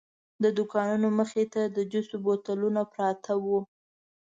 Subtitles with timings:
[0.43, 3.59] د دوکانونو مخې ته د جوسو بوتلونه پراته وو.